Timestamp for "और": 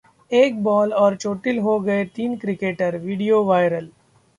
0.93-1.15